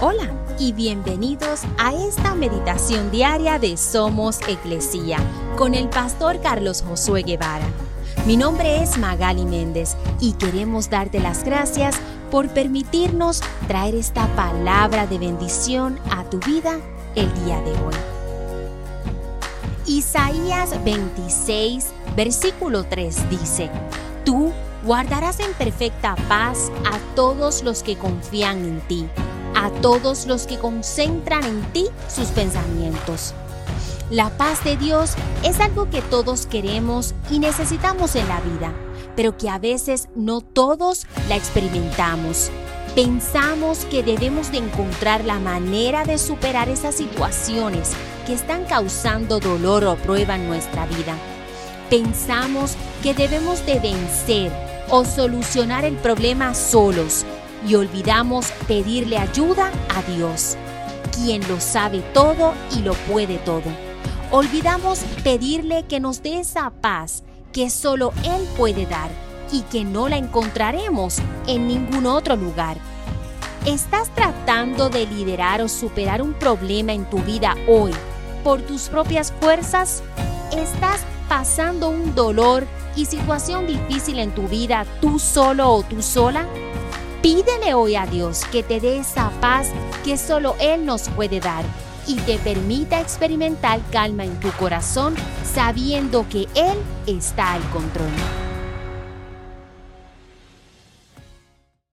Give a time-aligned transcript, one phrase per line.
[0.00, 5.18] Hola y bienvenidos a esta meditación diaria de Somos Iglesia
[5.56, 7.66] con el pastor Carlos Josué Guevara.
[8.24, 11.96] Mi nombre es Magali Méndez y queremos darte las gracias
[12.30, 16.78] por permitirnos traer esta palabra de bendición a tu vida
[17.16, 17.94] el día de hoy.
[19.86, 23.68] Isaías 26, versículo 3 dice,
[24.24, 24.52] Tú
[24.84, 29.08] guardarás en perfecta paz a todos los que confían en ti
[29.58, 33.34] a todos los que concentran en ti sus pensamientos.
[34.08, 38.72] La paz de Dios es algo que todos queremos y necesitamos en la vida,
[39.16, 42.50] pero que a veces no todos la experimentamos.
[42.94, 47.92] Pensamos que debemos de encontrar la manera de superar esas situaciones
[48.26, 51.16] que están causando dolor o prueba en nuestra vida.
[51.90, 54.52] Pensamos que debemos de vencer
[54.88, 57.26] o solucionar el problema solos
[57.66, 60.56] y olvidamos pedirle ayuda a Dios,
[61.14, 63.70] quien lo sabe todo y lo puede todo.
[64.30, 69.10] Olvidamos pedirle que nos dé esa paz que solo Él puede dar
[69.52, 72.76] y que no la encontraremos en ningún otro lugar.
[73.64, 77.92] ¿Estás tratando de liderar o superar un problema en tu vida hoy
[78.44, 80.02] por tus propias fuerzas?
[80.52, 86.46] ¿Estás pasando un dolor y situación difícil en tu vida tú solo o tú sola?
[87.22, 89.70] Pídele hoy a Dios que te dé esa paz
[90.04, 91.64] que solo Él nos puede dar
[92.06, 98.12] y te permita experimentar calma en tu corazón sabiendo que Él está al control.